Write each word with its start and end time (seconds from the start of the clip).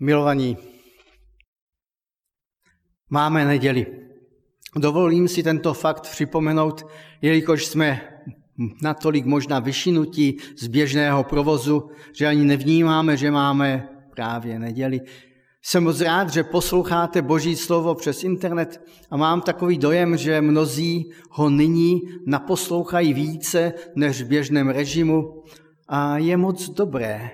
Milovaní, 0.00 0.56
máme 3.10 3.44
neděli. 3.44 3.86
Dovolím 4.76 5.28
si 5.28 5.42
tento 5.42 5.74
fakt 5.74 6.10
připomenout, 6.10 6.86
jelikož 7.22 7.66
jsme 7.66 8.00
natolik 8.82 9.24
možná 9.24 9.58
vyšinutí 9.58 10.36
z 10.58 10.66
běžného 10.66 11.24
provozu, 11.24 11.90
že 12.12 12.26
ani 12.26 12.44
nevnímáme, 12.44 13.16
že 13.16 13.30
máme 13.30 13.88
právě 14.14 14.58
neděli. 14.58 15.00
Jsem 15.62 15.84
moc 15.84 16.00
rád, 16.00 16.30
že 16.30 16.44
posloucháte 16.44 17.22
Boží 17.22 17.56
slovo 17.56 17.94
přes 17.94 18.24
internet 18.24 18.84
a 19.10 19.16
mám 19.16 19.40
takový 19.40 19.78
dojem, 19.78 20.16
že 20.16 20.40
mnozí 20.40 21.10
ho 21.30 21.50
nyní 21.50 22.00
naposlouchají 22.26 23.14
více 23.14 23.72
než 23.96 24.22
v 24.22 24.26
běžném 24.26 24.68
režimu 24.68 25.42
a 25.88 26.18
je 26.18 26.36
moc 26.36 26.68
dobré 26.70 27.30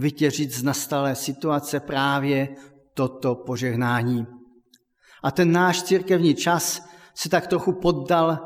vytěžit 0.00 0.52
z 0.52 0.62
nastalé 0.62 1.14
situace 1.14 1.80
právě 1.80 2.48
toto 2.94 3.34
požehnání. 3.34 4.26
A 5.22 5.30
ten 5.30 5.52
náš 5.52 5.82
církevní 5.82 6.34
čas 6.34 6.88
se 7.14 7.28
tak 7.28 7.46
trochu 7.46 7.72
poddal 7.72 8.38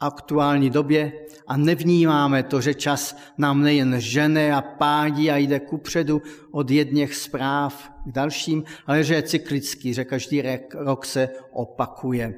aktuální 0.00 0.70
době 0.70 1.12
a 1.46 1.56
nevnímáme 1.56 2.42
to, 2.42 2.60
že 2.60 2.74
čas 2.74 3.16
nám 3.38 3.62
nejen 3.62 4.00
žene 4.00 4.52
a 4.52 4.62
pádí 4.62 5.30
a 5.30 5.36
jde 5.36 5.60
kupředu 5.60 6.22
od 6.52 6.70
jedněch 6.70 7.14
zpráv 7.14 7.90
k 8.06 8.12
dalším, 8.12 8.64
ale 8.86 9.04
že 9.04 9.14
je 9.14 9.22
cyklický, 9.22 9.94
že 9.94 10.04
každý 10.04 10.42
rok 10.74 11.04
se 11.04 11.28
opakuje. 11.52 12.34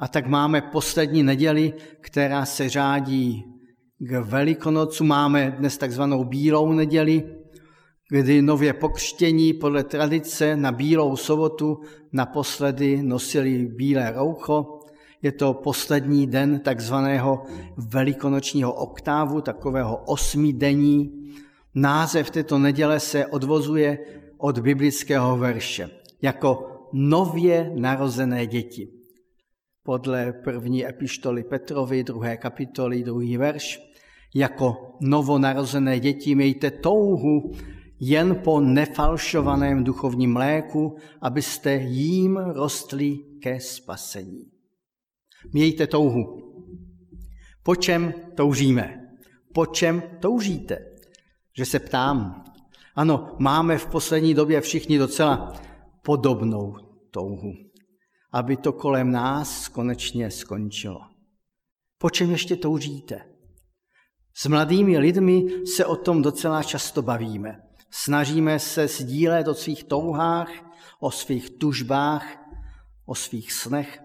A 0.00 0.08
tak 0.08 0.26
máme 0.26 0.60
poslední 0.60 1.22
neděli, 1.22 1.72
která 2.00 2.44
se 2.44 2.68
řádí 2.68 3.44
k 3.98 4.12
Velikonocu. 4.12 5.04
Máme 5.04 5.56
dnes 5.58 5.78
takzvanou 5.78 6.24
Bílou 6.24 6.72
neděli, 6.72 7.35
kdy 8.08 8.42
nově 8.42 8.72
pokřtění 8.72 9.52
podle 9.52 9.84
tradice 9.84 10.56
na 10.56 10.72
Bílou 10.72 11.16
sobotu 11.16 11.80
naposledy 12.12 13.02
nosili 13.02 13.66
bílé 13.66 14.12
roucho. 14.12 14.80
Je 15.22 15.32
to 15.32 15.54
poslední 15.54 16.26
den 16.26 16.60
takzvaného 16.60 17.42
velikonočního 17.76 18.72
oktávu, 18.72 19.40
takového 19.40 19.96
osmidení. 19.96 21.30
Název 21.74 22.30
této 22.30 22.58
neděle 22.58 23.00
se 23.00 23.26
odvozuje 23.26 23.98
od 24.38 24.58
biblického 24.58 25.36
verše 25.36 25.90
jako 26.22 26.72
nově 26.92 27.72
narozené 27.74 28.46
děti. 28.46 28.88
Podle 29.82 30.32
první 30.32 30.86
epištoly 30.86 31.44
Petrovi, 31.44 32.04
druhé 32.04 32.36
kapitoly, 32.36 33.02
druhý 33.02 33.36
verš, 33.36 33.80
jako 34.34 34.96
novonarozené 35.00 36.00
děti 36.00 36.34
mějte 36.34 36.70
touhu 36.70 37.52
jen 38.00 38.34
po 38.44 38.60
nefalšovaném 38.60 39.84
duchovním 39.84 40.32
mléku, 40.32 40.96
abyste 41.20 41.74
jím 41.74 42.36
rostli 42.36 43.18
ke 43.42 43.60
spasení. 43.60 44.50
Mějte 45.52 45.86
touhu. 45.86 46.42
Po 47.62 47.76
čem 47.76 48.14
toužíme? 48.34 49.08
Po 49.54 49.66
čem 49.66 50.02
toužíte? 50.20 50.78
Že 51.56 51.64
se 51.64 51.78
ptám. 51.78 52.44
Ano, 52.94 53.36
máme 53.38 53.78
v 53.78 53.86
poslední 53.86 54.34
době 54.34 54.60
všichni 54.60 54.98
docela 54.98 55.52
podobnou 56.02 56.76
touhu, 57.10 57.52
aby 58.32 58.56
to 58.56 58.72
kolem 58.72 59.10
nás 59.12 59.68
konečně 59.68 60.30
skončilo. 60.30 61.00
Po 61.98 62.10
čem 62.10 62.30
ještě 62.30 62.56
toužíte? 62.56 63.20
S 64.34 64.46
mladými 64.46 64.98
lidmi 64.98 65.44
se 65.66 65.86
o 65.86 65.96
tom 65.96 66.22
docela 66.22 66.62
často 66.62 67.02
bavíme. 67.02 67.65
Snažíme 67.90 68.58
se 68.58 68.88
sdílet 68.88 69.48
o 69.48 69.54
svých 69.54 69.84
touhách, 69.84 70.50
o 71.00 71.10
svých 71.10 71.50
tužbách, 71.50 72.26
o 73.06 73.14
svých 73.14 73.52
snech. 73.52 74.02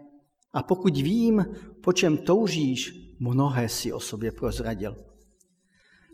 A 0.53 0.63
pokud 0.63 0.97
vím, 0.97 1.45
po 1.83 1.93
čem 1.93 2.17
toužíš, 2.17 2.93
mnohé 3.19 3.69
si 3.69 3.93
o 3.93 3.99
sobě 3.99 4.31
prozradil. 4.31 5.05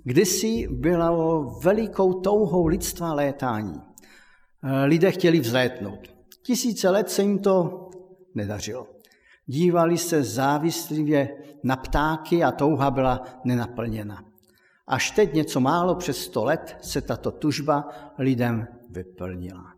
Kdysi 0.04 0.68
bylo 0.72 1.44
velikou 1.64 2.14
touhou 2.14 2.68
lidstva 2.68 3.14
létání. 3.14 3.82
Lidé 4.86 5.12
chtěli 5.12 5.40
vzlétnout. 5.40 6.00
Tisíce 6.44 6.90
let 6.90 7.10
se 7.10 7.22
jim 7.22 7.40
to 7.40 7.90
nedařilo. 8.36 8.88
Dívali 9.46 9.98
se 9.98 10.24
závislivě 10.24 11.38
na 11.64 11.76
ptáky 11.76 12.44
a 12.44 12.52
touha 12.52 12.92
byla 12.92 13.24
nenaplněna. 13.44 14.24
Až 14.88 15.12
teď 15.12 15.34
něco 15.34 15.60
málo 15.60 15.96
přes 15.96 16.18
sto 16.18 16.44
let 16.44 16.78
se 16.82 17.02
tato 17.02 17.32
tužba 17.32 17.90
lidem 18.18 18.68
vyplnila. 18.90 19.74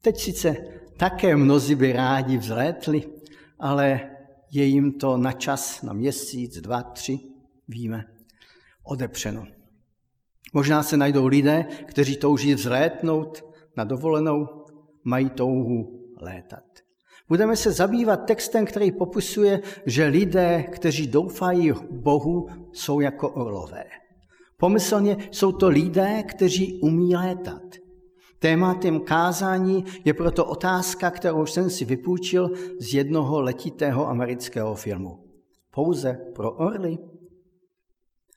Teď 0.00 0.20
sice 0.20 0.56
také 0.96 1.36
mnozí 1.36 1.74
by 1.74 1.92
rádi 1.92 2.38
vzlétli, 2.38 3.08
ale 3.58 4.10
je 4.50 4.64
jim 4.64 4.92
to 4.92 5.16
na 5.16 5.32
čas, 5.32 5.82
na 5.82 5.92
měsíc, 5.92 6.60
dva, 6.60 6.82
tři, 6.82 7.18
víme, 7.68 8.04
odepřeno. 8.82 9.46
Možná 10.52 10.82
se 10.82 10.96
najdou 10.96 11.26
lidé, 11.26 11.66
kteří 11.86 12.16
touží 12.16 12.54
vzlétnout 12.54 13.44
na 13.76 13.84
dovolenou, 13.84 14.46
mají 15.04 15.30
touhu 15.30 16.00
létat. 16.20 16.64
Budeme 17.28 17.56
se 17.56 17.72
zabývat 17.72 18.16
textem, 18.16 18.66
který 18.66 18.92
popisuje, 18.92 19.60
že 19.86 20.06
lidé, 20.06 20.62
kteří 20.62 21.06
doufají 21.06 21.72
Bohu, 21.90 22.48
jsou 22.72 23.00
jako 23.00 23.30
orlové. 23.30 23.84
Pomyslně 24.56 25.16
jsou 25.30 25.52
to 25.52 25.68
lidé, 25.68 26.22
kteří 26.22 26.80
umí 26.80 27.16
létat. 27.16 27.62
Tématem 28.38 29.00
kázání 29.00 29.84
je 30.04 30.14
proto 30.14 30.44
otázka, 30.44 31.10
kterou 31.10 31.46
jsem 31.46 31.70
si 31.70 31.84
vypůjčil 31.84 32.50
z 32.80 32.94
jednoho 32.94 33.40
letitého 33.40 34.08
amerického 34.08 34.74
filmu. 34.74 35.24
Pouze 35.70 36.18
pro 36.34 36.52
orly? 36.52 36.98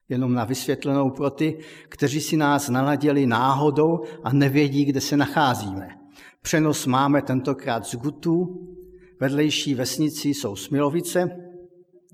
Jenom 0.09 0.33
na 0.33 0.45
vysvětlenou 0.45 1.09
pro 1.09 1.29
ty, 1.29 1.59
kteří 1.89 2.21
si 2.21 2.37
nás 2.37 2.69
naladili 2.69 3.25
náhodou 3.25 3.99
a 4.23 4.33
nevědí, 4.33 4.85
kde 4.85 5.01
se 5.01 5.17
nacházíme. 5.17 5.89
Přenos 6.41 6.85
máme 6.85 7.21
tentokrát 7.21 7.85
z 7.85 7.95
Gutů, 7.95 8.67
vedlejší 9.19 9.75
vesnici 9.75 10.29
jsou 10.29 10.55
Smilovice, 10.55 11.46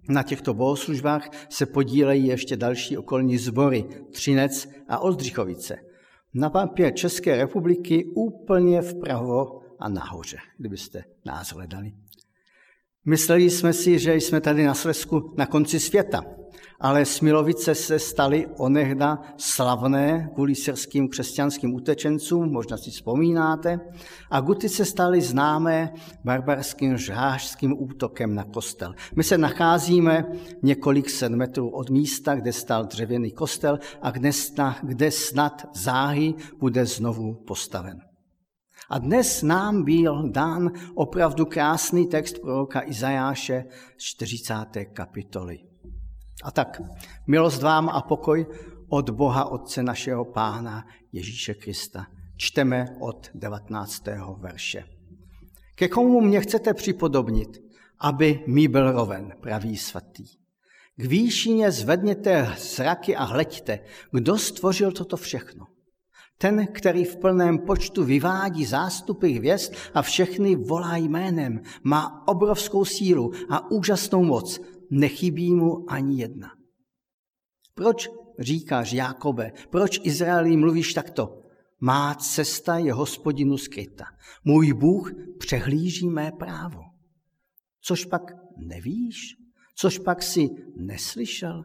na 0.09 0.23
těchto 0.23 0.53
bohoslužbách 0.53 1.29
se 1.49 1.65
podílejí 1.65 2.27
ještě 2.27 2.57
další 2.57 2.97
okolní 2.97 3.37
sbory 3.37 3.85
Třinec 4.11 4.69
a 4.87 4.99
Oldřichovice. 4.99 5.77
Na 6.33 6.51
mapě 6.53 6.91
České 6.91 7.35
republiky 7.35 8.05
úplně 8.15 8.81
vpravo 8.81 9.61
a 9.79 9.89
nahoře, 9.89 10.37
kdybyste 10.57 11.03
nás 11.25 11.53
hledali. 11.53 11.93
Mysleli 13.05 13.49
jsme 13.49 13.73
si, 13.73 13.99
že 13.99 14.15
jsme 14.15 14.41
tady 14.41 14.63
na 14.63 14.73
Slesku 14.73 15.33
na 15.37 15.45
konci 15.45 15.79
světa, 15.79 16.23
ale 16.83 17.05
Smilovice 17.05 17.75
se 17.75 17.99
staly 17.99 18.47
onehda 18.57 19.21
slavné 19.37 20.29
kvůli 20.33 20.55
syrským 20.55 21.07
křesťanským 21.07 21.73
utečencům, 21.73 22.51
možná 22.51 22.77
si 22.77 22.91
vzpomínáte, 22.91 23.79
a 24.31 24.39
Guty 24.41 24.69
se 24.69 24.85
staly 24.85 25.21
známé 25.21 25.93
barbarským 26.23 26.97
žářským 26.97 27.81
útokem 27.81 28.35
na 28.35 28.43
kostel. 28.43 28.93
My 29.15 29.23
se 29.23 29.37
nacházíme 29.37 30.25
několik 30.63 31.09
set 31.09 31.29
metrů 31.29 31.69
od 31.69 31.89
místa, 31.89 32.35
kde 32.35 32.53
stal 32.53 32.85
dřevěný 32.85 33.31
kostel 33.31 33.79
a 34.01 34.11
kde 34.11 34.33
snad, 34.33 34.77
kde 34.83 35.11
snad 35.11 35.65
záhy 35.75 36.33
bude 36.59 36.85
znovu 36.85 37.33
postaven. 37.33 37.99
A 38.89 38.99
dnes 38.99 39.43
nám 39.43 39.83
byl 39.83 40.29
dán 40.29 40.71
opravdu 40.95 41.45
krásný 41.45 42.07
text 42.07 42.39
proroka 42.39 42.81
Izajáše 42.85 43.65
z 43.97 44.03
40. 44.03 44.53
kapitoly. 44.93 45.72
A 46.43 46.51
tak, 46.51 46.81
milost 47.27 47.61
vám 47.61 47.89
a 47.89 48.01
pokoj 48.01 48.45
od 48.89 49.09
Boha 49.09 49.45
Otce 49.45 49.83
našeho 49.83 50.25
Pána 50.25 50.85
Ježíše 51.11 51.53
Krista. 51.53 52.05
Čteme 52.37 52.85
od 52.99 53.29
19. 53.33 54.03
verše. 54.37 54.83
Ke 55.75 55.87
komu 55.87 56.21
mě 56.21 56.41
chcete 56.41 56.73
připodobnit, 56.73 57.49
aby 57.99 58.43
mi 58.47 58.67
byl 58.67 58.91
roven, 58.91 59.33
pravý 59.41 59.77
svatý. 59.77 60.25
K 60.95 61.05
výšině 61.05 61.71
zvedněte 61.71 62.55
zraky 62.57 63.15
a 63.15 63.23
hleďte, 63.23 63.79
kdo 64.11 64.37
stvořil 64.37 64.91
toto 64.91 65.17
všechno. 65.17 65.65
Ten, 66.37 66.67
který 66.67 67.05
v 67.05 67.15
plném 67.15 67.59
počtu 67.59 68.03
vyvádí 68.03 68.65
zástupy 68.65 69.31
hvězd 69.31 69.73
a 69.93 70.01
všechny 70.01 70.55
volá 70.55 70.97
jménem, 70.97 71.61
má 71.83 72.27
obrovskou 72.27 72.85
sílu 72.85 73.31
a 73.49 73.71
úžasnou 73.71 74.23
moc, 74.23 74.59
nechybí 74.93 75.53
mu 75.53 75.91
ani 75.91 76.21
jedna. 76.21 76.49
Proč 77.75 78.09
říkáš 78.39 78.93
Jákobe, 78.93 79.51
proč 79.69 79.99
Izraeli 80.03 80.57
mluvíš 80.57 80.93
takto? 80.93 81.39
Má 81.79 82.15
cesta 82.15 82.77
je 82.77 82.93
hospodinu 82.93 83.57
skryta. 83.57 84.05
Můj 84.43 84.73
Bůh 84.73 85.11
přehlíží 85.39 86.09
mé 86.09 86.31
právo. 86.31 86.79
Což 87.81 88.05
pak 88.05 88.21
nevíš? 88.57 89.35
Což 89.75 89.99
pak 89.99 90.23
si 90.23 90.49
neslyšel? 90.77 91.63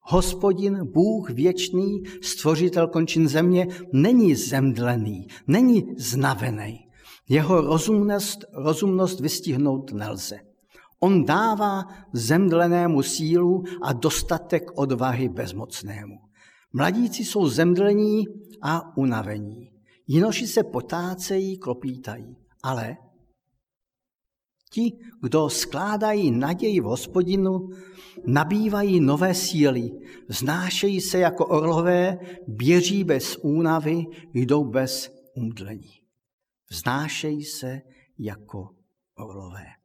Hospodin, 0.00 0.78
Bůh 0.92 1.30
věčný, 1.30 2.02
stvořitel 2.22 2.88
končin 2.88 3.28
země, 3.28 3.66
není 3.92 4.34
zemdlený, 4.34 5.26
není 5.46 5.84
znavený. 5.96 6.78
Jeho 7.28 7.60
rozumnost, 7.60 8.44
rozumnost 8.52 9.20
vystihnout 9.20 9.92
nelze. 9.92 10.49
On 11.00 11.24
dává 11.24 11.84
zemdlenému 12.12 13.02
sílu 13.02 13.64
a 13.82 13.92
dostatek 13.92 14.78
odvahy 14.78 15.28
bezmocnému. 15.28 16.14
Mladíci 16.72 17.24
jsou 17.24 17.48
zemdlení 17.48 18.24
a 18.62 18.96
unavení. 18.96 19.72
Jinoši 20.06 20.46
se 20.46 20.64
potácejí, 20.64 21.58
klopítají. 21.58 22.36
Ale 22.62 22.96
ti, 24.72 24.92
kdo 25.22 25.48
skládají 25.48 26.30
naději 26.30 26.80
v 26.80 26.84
hospodinu, 26.84 27.68
nabývají 28.26 29.00
nové 29.00 29.34
síly, 29.34 29.90
vznášejí 30.28 31.00
se 31.00 31.18
jako 31.18 31.46
orlové, 31.46 32.18
běží 32.48 33.04
bez 33.04 33.36
únavy, 33.42 34.04
jdou 34.34 34.64
bez 34.64 35.10
umdlení. 35.36 36.00
Vznášejí 36.70 37.44
se 37.44 37.80
jako 38.18 38.68
orlové. 39.16 39.79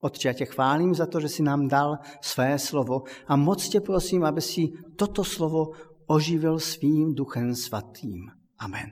Otče, 0.00 0.28
já 0.28 0.32
tě 0.32 0.44
chválím 0.44 0.94
za 0.94 1.06
to, 1.06 1.20
že 1.20 1.28
jsi 1.28 1.42
nám 1.42 1.68
dal 1.68 1.98
své 2.20 2.58
slovo 2.58 3.02
a 3.26 3.36
moc 3.36 3.68
tě 3.68 3.80
prosím, 3.80 4.24
aby 4.24 4.40
si 4.40 4.68
toto 4.96 5.24
slovo 5.24 5.70
oživil 6.06 6.58
svým 6.58 7.14
duchem 7.14 7.54
svatým. 7.54 8.30
Amen. 8.58 8.90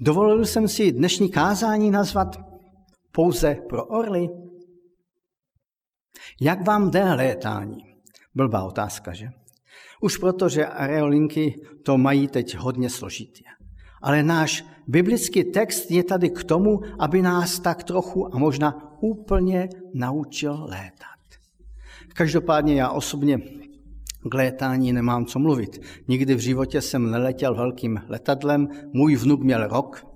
Dovolil 0.00 0.46
jsem 0.46 0.68
si 0.68 0.92
dnešní 0.92 1.30
kázání 1.30 1.90
nazvat 1.90 2.36
pouze 3.12 3.54
pro 3.68 3.86
orly. 3.86 4.28
Jak 6.40 6.66
vám 6.66 6.90
jde 6.90 7.14
létání? 7.14 7.78
Blbá 8.34 8.64
otázka, 8.64 9.12
že? 9.12 9.28
Už 10.00 10.16
proto, 10.16 10.48
že 10.48 10.66
areolinky 10.66 11.54
to 11.84 11.98
mají 11.98 12.28
teď 12.28 12.56
hodně 12.56 12.90
složitě. 12.90 13.44
Ale 14.02 14.22
náš 14.22 14.64
biblický 14.86 15.44
text 15.44 15.90
je 15.90 16.04
tady 16.04 16.30
k 16.30 16.44
tomu, 16.44 16.80
aby 16.98 17.22
nás 17.22 17.60
tak 17.60 17.84
trochu 17.84 18.34
a 18.34 18.38
možná 18.38 18.91
úplně 19.02 19.68
naučil 19.94 20.64
létat. 20.64 21.18
Každopádně 22.14 22.74
já 22.74 22.90
osobně 22.90 23.38
k 24.30 24.34
létání 24.34 24.92
nemám 24.92 25.26
co 25.26 25.38
mluvit. 25.38 25.80
Nikdy 26.08 26.34
v 26.34 26.38
životě 26.38 26.80
jsem 26.80 27.10
neletěl 27.10 27.54
velkým 27.54 28.00
letadlem, 28.08 28.68
můj 28.92 29.16
vnuk 29.16 29.42
měl 29.42 29.66
rok 29.66 30.06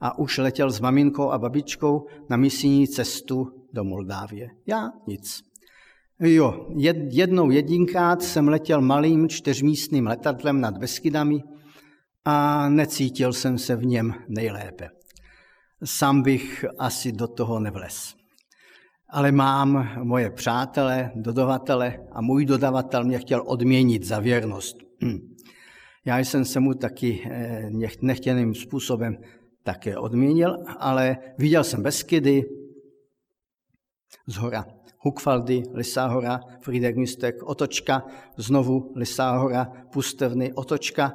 a 0.00 0.18
už 0.18 0.38
letěl 0.38 0.70
s 0.70 0.80
maminkou 0.80 1.30
a 1.30 1.38
babičkou 1.38 2.06
na 2.30 2.36
misijní 2.36 2.88
cestu 2.88 3.46
do 3.72 3.84
Moldávie. 3.84 4.48
Já 4.66 4.90
nic. 5.06 5.42
Jo, 6.20 6.66
jednou 7.10 7.50
jedinkrát 7.50 8.22
jsem 8.22 8.48
letěl 8.48 8.80
malým 8.80 9.28
čtyřmístným 9.28 10.06
letadlem 10.06 10.60
nad 10.60 10.78
Beskydami 10.78 11.42
a 12.24 12.68
necítil 12.68 13.32
jsem 13.32 13.58
se 13.58 13.76
v 13.76 13.86
něm 13.86 14.14
nejlépe. 14.28 14.88
Sám 15.84 16.22
bych 16.22 16.64
asi 16.78 17.12
do 17.12 17.28
toho 17.28 17.60
nevles. 17.60 18.15
Ale 19.08 19.32
mám 19.32 19.88
moje 20.02 20.30
přátele, 20.30 21.10
dodavatele 21.14 22.06
a 22.12 22.20
můj 22.20 22.46
dodavatel 22.46 23.04
mě 23.04 23.18
chtěl 23.18 23.42
odměnit 23.46 24.04
za 24.04 24.18
věrnost. 24.18 24.76
Já 26.04 26.18
jsem 26.18 26.44
se 26.44 26.60
mu 26.60 26.74
taky 26.74 27.22
eh, 27.30 27.70
nechtěným 28.02 28.54
způsobem 28.54 29.16
také 29.62 29.98
odměnil, 29.98 30.56
ale 30.78 31.16
viděl 31.38 31.64
jsem 31.64 31.82
Beskydy, 31.82 32.44
z 34.26 34.36
hora 34.36 34.66
Hukvaldy, 34.98 35.62
Lisá 35.74 36.06
hora, 36.06 36.40
Friedrichstek, 36.60 37.42
Otočka, 37.42 38.06
znovu 38.36 38.92
Lisá 38.96 39.36
hora, 39.36 39.72
Pustevny, 39.92 40.52
Otočka. 40.52 41.12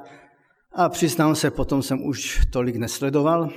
A 0.72 0.88
přiznám 0.88 1.34
se, 1.34 1.50
potom 1.50 1.82
jsem 1.82 2.06
už 2.06 2.40
tolik 2.52 2.76
nesledoval. 2.76 3.48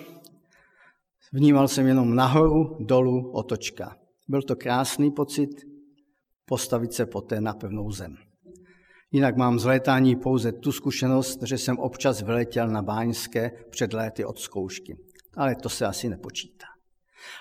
Vnímal 1.33 1.67
jsem 1.67 1.87
jenom 1.87 2.15
nahoru, 2.15 2.77
dolu, 2.79 3.31
Otočka. 3.31 3.95
Byl 4.27 4.41
to 4.41 4.55
krásný 4.55 5.11
pocit 5.11 5.49
postavit 6.45 6.93
se 6.93 7.05
poté 7.05 7.41
na 7.41 7.53
pevnou 7.53 7.91
zem. 7.91 8.15
Jinak 9.11 9.37
mám 9.37 9.59
z 9.59 9.65
létání 9.65 10.15
pouze 10.15 10.51
tu 10.51 10.71
zkušenost, 10.71 11.39
že 11.43 11.57
jsem 11.57 11.77
občas 11.77 12.21
vyletěl 12.21 12.67
na 12.67 12.81
Báňské 12.81 13.51
před 13.69 13.93
léty 13.93 14.25
od 14.25 14.39
zkoušky. 14.39 14.97
Ale 15.37 15.55
to 15.55 15.69
se 15.69 15.85
asi 15.85 16.09
nepočítá. 16.09 16.65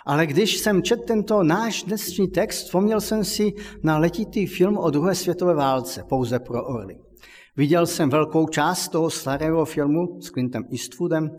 Ale 0.07 0.27
když 0.27 0.59
jsem 0.59 0.83
četl 0.83 1.03
tento 1.03 1.43
náš 1.43 1.83
dnešní 1.83 2.29
text, 2.29 2.65
vzpomněl 2.65 3.01
jsem 3.01 3.25
si 3.25 3.53
na 3.83 3.99
letitý 3.99 4.47
film 4.47 4.79
o 4.79 4.91
druhé 4.91 5.15
světové 5.15 5.55
válce, 5.55 6.05
pouze 6.09 6.39
pro 6.39 6.65
orly. 6.67 6.99
Viděl 7.57 7.87
jsem 7.87 8.11
velkou 8.11 8.49
část 8.49 8.89
toho 8.89 9.11
starého 9.11 9.65
filmu 9.65 10.21
s 10.21 10.31
Clintem 10.31 10.65
Eastwoodem 10.73 11.31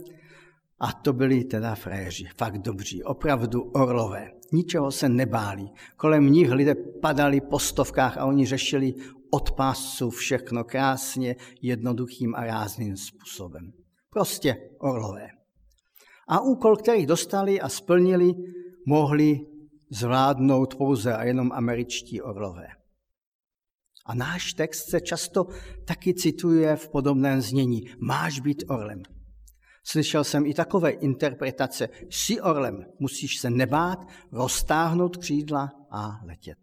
a 0.80 0.94
to 0.94 1.14
byli 1.14 1.44
teda 1.44 1.76
fréři, 1.76 2.26
fakt 2.38 2.58
dobří, 2.58 3.04
opravdu 3.04 3.62
orlové. 3.62 4.32
Ničeho 4.54 4.92
se 4.92 5.10
nebáli. 5.10 5.66
Kolem 5.98 6.32
nich 6.32 6.52
lidé 6.52 6.76
padali 7.02 7.42
po 7.42 7.60
stovkách 7.60 8.18
a 8.18 8.26
oni 8.26 8.46
řešili 8.46 8.94
od 9.32 9.52
pásů 9.52 10.10
všechno 10.10 10.64
krásně, 10.64 11.36
jednoduchým 11.62 12.36
a 12.36 12.46
rázným 12.46 12.98
způsobem. 12.98 13.72
Prostě 14.10 14.56
orlové. 14.80 15.28
A 16.28 16.40
úkol, 16.40 16.76
který 16.76 17.06
dostali 17.06 17.62
a 17.62 17.70
splnili, 17.70 18.34
mohli 18.88 19.40
zvládnout 19.92 20.76
pouze 20.76 21.16
a 21.16 21.24
jenom 21.24 21.52
američtí 21.52 22.22
orlové. 22.22 22.68
A 24.06 24.16
náš 24.16 24.54
text 24.54 24.90
se 24.90 25.02
často 25.02 25.46
taky 25.88 26.14
cituje 26.14 26.76
v 26.76 26.90
podobném 26.90 27.42
znění. 27.42 27.82
Máš 28.00 28.40
být 28.40 28.64
orlem. 28.68 29.02
Slyšel 29.88 30.24
jsem 30.24 30.46
i 30.46 30.54
takové 30.54 30.90
interpretace. 30.90 31.90
Jsi 32.10 32.42
orlem, 32.42 32.86
musíš 33.00 33.40
se 33.40 33.50
nebát, 33.50 34.08
roztáhnout 34.32 35.18
křídla 35.18 35.72
a 35.92 36.20
letět. 36.26 36.58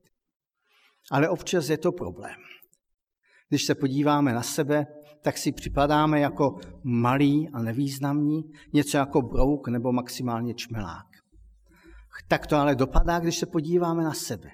Ale 1.11 1.29
občas 1.29 1.69
je 1.69 1.79
to 1.79 1.93
problém. 1.93 2.37
Když 3.49 3.65
se 3.65 3.75
podíváme 3.75 4.33
na 4.33 4.43
sebe, 4.43 4.87
tak 5.23 5.39
si 5.39 5.53
připadáme 5.53 6.21
jako 6.21 6.59
malý 6.83 7.49
a 7.49 7.63
nevýznamní, 7.63 8.43
něco 8.73 8.97
jako 8.97 9.23
brouk 9.23 9.69
nebo 9.69 9.93
maximálně 9.93 10.55
čmelák. 10.55 11.07
Tak 12.29 12.47
to 12.47 12.57
ale 12.57 12.75
dopadá, 12.75 13.19
když 13.19 13.39
se 13.39 13.47
podíváme 13.47 14.05
na 14.05 14.15
sebe. 14.15 14.51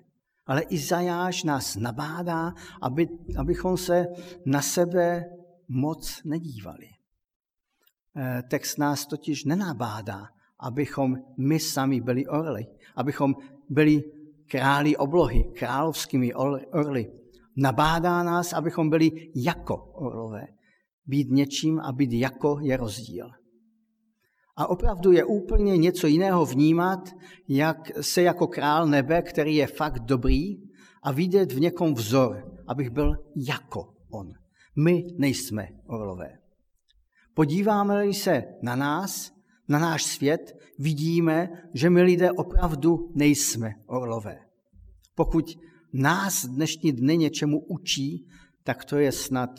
Ale 0.47 0.63
Izajáš 0.63 1.45
nás 1.45 1.77
nabádá, 1.77 2.53
aby, 2.83 3.09
abychom 3.39 3.77
se 3.77 4.07
na 4.47 4.63
sebe 4.63 5.25
moc 5.69 6.23
nedívali. 6.25 6.98
Eh, 8.21 8.43
text 8.49 8.79
nás 8.79 9.07
totiž 9.07 9.45
nenabádá, 9.45 10.27
abychom 10.61 11.17
my 11.39 11.61
sami 11.61 12.01
byli 12.01 12.27
orly, 12.27 12.67
abychom 12.97 13.35
byli 13.69 14.03
králi 14.51 14.97
oblohy, 14.97 15.45
královskými 15.45 16.35
orly. 16.73 17.13
Nabádá 17.57 18.23
nás, 18.23 18.53
abychom 18.53 18.91
byli 18.91 19.11
jako 19.35 19.77
orlové. 19.77 20.47
Být 21.07 21.31
něčím 21.31 21.81
a 21.81 21.93
být 21.93 22.13
jako 22.13 22.59
je 22.63 22.77
rozdíl. 22.77 23.31
A 24.57 24.67
opravdu 24.67 25.13
je 25.13 25.25
úplně 25.25 25.77
něco 25.77 26.07
jiného 26.07 26.47
vnímat, 26.47 27.09
jak 27.49 27.91
se 28.01 28.23
jako 28.23 28.47
král 28.47 28.87
nebe, 28.87 29.23
který 29.23 29.57
je 29.57 29.67
fakt 29.67 29.99
dobrý, 29.99 30.57
a 31.03 31.13
vidět 31.13 31.53
v 31.53 31.61
někom 31.61 31.95
vzor, 31.95 32.59
abych 32.67 32.91
byl 32.91 33.17
jako 33.37 33.95
on. 34.11 34.33
My 34.77 35.05
nejsme 35.19 35.69
orlové. 35.87 36.48
Podíváme-li 37.39 38.15
se 38.15 38.45
na 38.63 38.77
nás, 38.77 39.33
na 39.69 39.79
náš 39.79 40.05
svět, 40.05 40.59
vidíme, 40.79 41.49
že 41.75 41.91
my 41.91 42.03
lidé 42.03 42.33
opravdu 42.33 43.13
nejsme 43.15 43.75
orlové. 43.87 44.39
Pokud 45.15 45.59
nás 45.93 46.47
dnešní 46.47 46.93
dny 46.93 47.19
něčemu 47.19 47.61
učí, 47.61 48.27
tak 48.65 48.85
to 48.85 48.97
je 48.97 49.13
snad, 49.13 49.51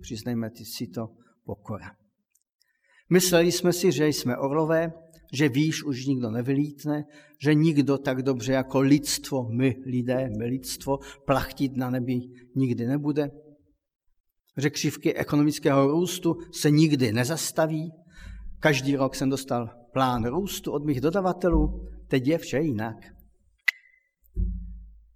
přiznejme 0.00 0.50
si 0.62 0.86
to, 0.86 1.08
pokora. 1.44 1.90
Mysleli 3.10 3.52
jsme 3.52 3.72
si, 3.72 3.92
že 3.92 4.08
jsme 4.08 4.36
orlové, 4.36 4.92
že 5.32 5.48
výš 5.48 5.84
už 5.84 6.06
nikdo 6.06 6.30
nevylítne, 6.30 7.04
že 7.42 7.54
nikdo 7.54 7.98
tak 7.98 8.22
dobře 8.22 8.52
jako 8.52 8.80
lidstvo, 8.80 9.48
my 9.50 9.76
lidé, 9.86 10.30
my 10.38 10.44
lidstvo, 10.44 10.98
plachtit 11.26 11.76
na 11.76 11.90
nebi 11.90 12.20
nikdy 12.54 12.86
nebude, 12.86 13.30
že 14.58 14.70
křivky 14.70 15.14
ekonomického 15.14 15.86
růstu 15.86 16.36
se 16.52 16.70
nikdy 16.70 17.12
nezastaví. 17.12 17.92
Každý 18.60 18.96
rok 18.96 19.14
jsem 19.14 19.30
dostal 19.30 19.70
plán 19.92 20.24
růstu 20.24 20.72
od 20.72 20.84
mých 20.84 21.00
dodavatelů, 21.00 21.88
teď 22.08 22.26
je 22.26 22.38
vše 22.38 22.58
jinak. 22.58 22.96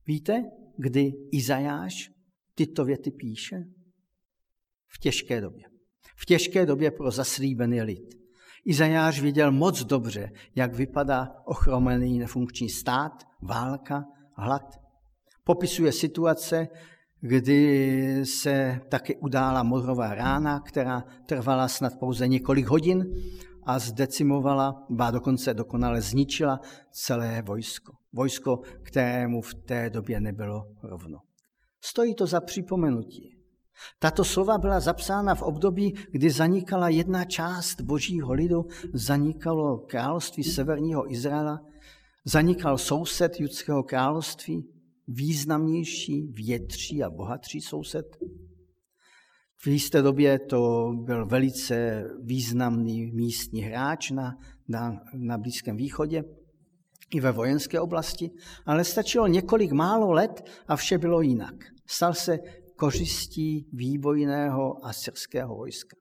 Víte, 0.07 0.43
kdy 0.79 1.13
Izajáš 1.33 2.11
tyto 2.55 2.85
věty 2.85 3.11
píše? 3.11 3.57
V 4.89 4.99
těžké 4.99 5.41
době. 5.41 5.65
V 6.17 6.27
těžké 6.27 6.67
době 6.67 6.91
pro 6.91 7.11
zaslíbený 7.11 7.83
lid. 7.83 8.15
Izajáš 8.65 9.21
viděl 9.21 9.53
moc 9.53 9.85
dobře, 9.85 10.31
jak 10.55 10.75
vypadá 10.75 11.29
ochromený 11.45 12.19
nefunkční 12.19 12.69
stát, 12.69 13.13
válka, 13.43 14.05
hlad. 14.37 14.81
Popisuje 15.45 15.93
situace, 15.93 16.69
kdy 17.23 18.27
se 18.27 18.81
také 18.89 19.15
udála 19.15 19.63
morová 19.63 20.15
rána, 20.15 20.61
která 20.61 21.05
trvala 21.27 21.69
snad 21.69 21.93
pouze 21.99 22.29
několik 22.29 22.67
hodin 22.67 23.15
a 23.63 23.79
zdecimovala, 23.79 24.87
ba 24.91 25.11
dokonce 25.11 25.55
dokonale 25.55 26.01
zničila 26.01 26.61
celé 26.91 27.43
vojsko. 27.43 27.93
Vojsko, 28.13 28.61
kterému 28.83 29.43
v 29.43 29.55
té 29.55 29.91
době 29.91 30.21
nebylo 30.21 30.63
rovno. 30.83 31.19
Stojí 31.81 32.15
to 32.15 32.27
za 32.27 32.41
připomenutí. 32.41 33.39
Tato 33.99 34.25
slova 34.25 34.59
byla 34.59 34.81
zapsána 34.81 35.35
v 35.35 35.43
období, 35.43 35.95
kdy 36.11 36.31
zanikala 36.31 36.89
jedna 36.89 37.25
část 37.25 37.81
božího 37.81 38.33
lidu, 38.33 38.67
zanikalo 38.95 39.79
království 39.79 40.45
severního 40.45 41.13
Izraela, 41.13 41.61
zanikal 42.25 42.79
soused 42.79 43.41
judského 43.41 43.83
království, 43.83 44.69
významnější, 45.13 46.23
větší 46.23 47.03
a 47.03 47.11
bohatší 47.11 47.61
soused. 47.61 48.07
V 49.63 49.67
jisté 49.67 50.03
době 50.03 50.39
to 50.39 50.93
byl 51.05 51.27
velice 51.27 52.05
významný 52.23 53.13
místní 53.13 53.61
hráč 53.61 54.11
na, 54.11 54.39
na, 54.69 54.93
na 55.15 55.39
Blízkém 55.39 55.77
východě 55.77 56.25
i 57.15 57.21
ve 57.21 57.33
vojenské 57.33 57.81
oblasti, 57.81 58.31
ale 58.67 58.85
stačilo 58.85 59.27
několik 59.27 59.73
málo 59.73 60.13
let 60.13 60.51
a 60.69 60.77
vše 60.77 60.99
bylo 60.99 61.21
jinak. 61.21 61.55
Stal 61.87 62.15
se 62.15 62.39
kořistí 62.77 63.67
výbojného 63.73 64.87
asyrského 64.87 65.57
vojska. 65.57 65.97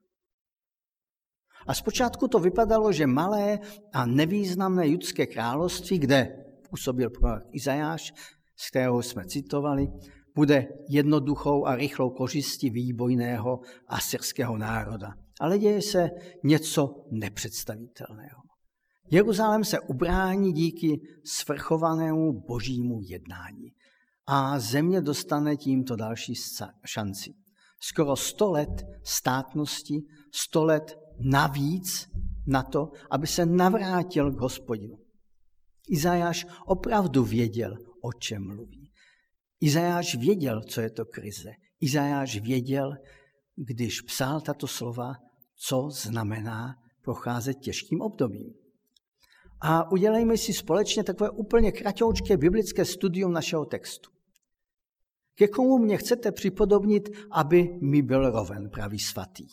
A 1.66 1.74
zpočátku 1.74 2.28
to 2.28 2.38
vypadalo, 2.38 2.92
že 2.92 3.06
malé 3.06 3.58
a 3.92 4.06
nevýznamné 4.06 4.88
judské 4.88 5.26
království, 5.26 5.98
kde 5.98 6.44
působil 6.70 7.10
prorok 7.10 7.42
Izajáš, 7.52 8.12
z 8.62 8.70
kterého 8.70 9.02
jsme 9.02 9.24
citovali, 9.24 9.88
bude 10.34 10.68
jednoduchou 10.88 11.66
a 11.66 11.76
rychlou 11.76 12.10
kořistí 12.10 12.70
výbojného 12.70 13.60
asyrského 13.88 14.58
národa. 14.58 15.14
Ale 15.40 15.58
děje 15.58 15.82
se 15.82 16.10
něco 16.44 17.04
nepředstavitelného. 17.10 18.42
Jeruzalém 19.10 19.64
se 19.64 19.80
ubrání 19.80 20.52
díky 20.52 21.00
svrchovanému 21.24 22.32
božímu 22.32 23.00
jednání. 23.02 23.72
A 24.26 24.58
země 24.58 25.00
dostane 25.00 25.56
tímto 25.56 25.96
další 25.96 26.34
šanci. 26.86 27.34
Skoro 27.80 28.16
sto 28.16 28.50
let 28.50 28.86
státnosti, 29.04 30.02
sto 30.34 30.64
let 30.64 30.98
navíc 31.20 32.08
na 32.46 32.62
to, 32.62 32.90
aby 33.10 33.26
se 33.26 33.46
navrátil 33.46 34.32
k 34.32 34.40
hospodinu. 34.40 34.98
Izajáš 35.88 36.46
opravdu 36.66 37.24
věděl, 37.24 37.76
o 38.02 38.12
čem 38.12 38.46
mluví. 38.46 38.92
Izajáš 39.60 40.14
věděl, 40.14 40.62
co 40.62 40.80
je 40.80 40.90
to 40.90 41.04
krize. 41.04 41.52
Izajáš 41.80 42.40
věděl, 42.40 42.92
když 43.56 44.00
psal 44.00 44.40
tato 44.40 44.66
slova, 44.66 45.12
co 45.56 45.88
znamená 45.90 46.74
procházet 47.02 47.54
těžkým 47.54 48.00
obdobím. 48.00 48.54
A 49.60 49.92
udělejme 49.92 50.36
si 50.36 50.52
společně 50.52 51.04
takové 51.04 51.30
úplně 51.30 51.72
kratoučké 51.72 52.36
biblické 52.36 52.84
studium 52.84 53.32
našeho 53.32 53.64
textu. 53.64 54.10
Ke 55.34 55.48
komu 55.48 55.78
mě 55.78 55.96
chcete 55.96 56.32
připodobnit, 56.32 57.08
aby 57.30 57.78
mi 57.80 58.02
byl 58.02 58.30
roven, 58.30 58.70
pravý 58.70 58.98
svatý. 58.98 59.46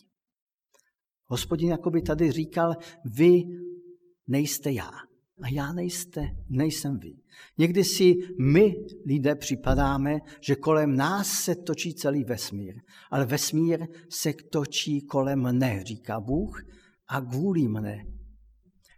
Hospodin 1.25 1.69
jakoby 1.69 2.01
tady 2.01 2.31
říkal, 2.31 2.75
vy 3.05 3.43
nejste 4.27 4.71
já. 4.71 4.91
A 5.41 5.47
já 5.51 5.73
nejste, 5.73 6.29
nejsem 6.49 6.99
vy. 6.99 7.13
Někdy 7.57 7.83
si 7.83 8.15
my, 8.41 8.75
lidé, 9.05 9.35
připadáme, 9.35 10.19
že 10.41 10.55
kolem 10.55 10.95
nás 10.95 11.27
se 11.27 11.55
točí 11.55 11.93
celý 11.93 12.23
vesmír. 12.23 12.75
Ale 13.11 13.25
vesmír 13.25 13.87
se 14.09 14.33
točí 14.51 15.01
kolem 15.01 15.41
mne, 15.41 15.83
říká 15.83 16.19
Bůh, 16.19 16.61
a 17.07 17.21
kvůli 17.21 17.67
mne. 17.67 18.05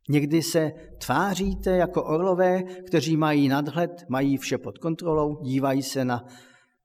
Někdy 0.10 0.42
se 0.42 0.72
tváříte 1.06 1.72
jako 1.72 2.04
orlové, 2.04 2.64
kteří 2.64 3.18
mají 3.18 3.48
nadhled, 3.48 3.92
mají 4.10 4.38
vše 4.38 4.58
pod 4.58 4.78
kontrolou, 4.78 5.44
dívají 5.44 5.84
se 5.84 6.06
na 6.06 6.26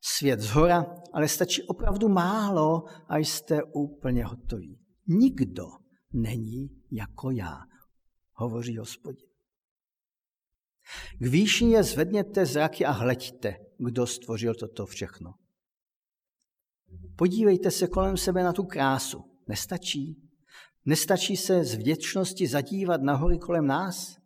svět 0.00 0.40
zhora, 0.40 0.86
ale 1.12 1.28
stačí 1.28 1.62
opravdu 1.62 2.08
málo 2.08 2.84
a 3.08 3.16
jste 3.16 3.62
úplně 3.62 4.24
hotoví. 4.24 4.78
Nikdo 5.08 5.64
není 6.12 6.70
jako 6.92 7.30
já, 7.30 7.58
hovoří 8.34 8.76
hospodin. 8.76 9.25
K 11.18 11.26
výšině 11.26 11.82
zvedněte 11.82 12.46
zraky 12.46 12.84
a 12.84 12.90
hleďte, 12.90 13.56
kdo 13.78 14.06
stvořil 14.06 14.54
toto 14.54 14.86
všechno. 14.86 15.34
Podívejte 17.16 17.70
se 17.70 17.86
kolem 17.86 18.16
sebe 18.16 18.42
na 18.42 18.52
tu 18.52 18.64
krásu. 18.64 19.24
Nestačí? 19.48 20.16
Nestačí 20.84 21.36
se 21.36 21.64
z 21.64 21.74
vděčnosti 21.74 22.46
zadívat 22.46 23.02
na 23.02 23.14
hory 23.14 23.38
kolem 23.38 23.66
nás? 23.66 24.16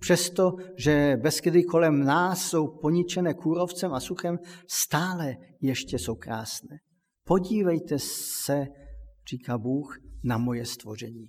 Přesto, 0.00 0.52
že 0.76 1.16
beskydy 1.22 1.64
kolem 1.64 2.04
nás 2.04 2.50
jsou 2.50 2.78
poničené 2.78 3.34
kůrovcem 3.34 3.94
a 3.94 4.00
suchem, 4.00 4.38
stále 4.68 5.36
ještě 5.60 5.98
jsou 5.98 6.14
krásné. 6.14 6.76
Podívejte 7.24 7.98
se, 7.98 8.66
říká 9.30 9.58
Bůh, 9.58 9.96
na 10.24 10.38
moje 10.38 10.66
stvoření. 10.66 11.28